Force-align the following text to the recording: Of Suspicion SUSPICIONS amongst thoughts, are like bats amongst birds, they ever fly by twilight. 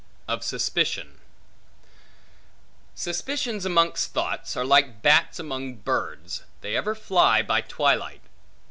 Of 0.27 0.43
Suspicion 0.43 1.19
SUSPICIONS 2.95 3.65
amongst 3.67 4.13
thoughts, 4.15 4.57
are 4.57 4.65
like 4.65 5.03
bats 5.03 5.37
amongst 5.37 5.85
birds, 5.85 6.41
they 6.61 6.75
ever 6.75 6.95
fly 6.95 7.43
by 7.43 7.61
twilight. 7.61 8.21